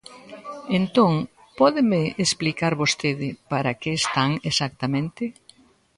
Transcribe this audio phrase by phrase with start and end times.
[0.79, 1.13] Entón,
[1.59, 5.23] ¿pódeme explicar vostede para que están exactamente?